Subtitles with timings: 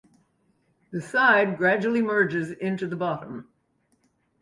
[0.89, 3.49] The side gradually merges into the bottom.